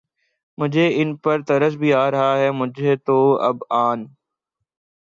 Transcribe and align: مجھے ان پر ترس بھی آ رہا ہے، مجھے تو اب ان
مجھے 0.57 0.85
ان 0.95 1.15
پر 1.17 1.41
ترس 1.47 1.73
بھی 1.75 1.93
آ 1.93 2.09
رہا 2.11 2.37
ہے، 2.37 2.49
مجھے 2.51 2.95
تو 3.05 3.17
اب 3.41 3.57
ان 3.81 3.99